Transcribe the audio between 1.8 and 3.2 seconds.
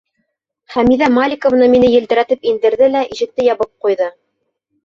елтерәтеп индерҙе лә